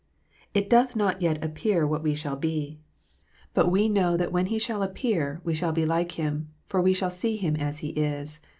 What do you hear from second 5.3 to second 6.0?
we shall be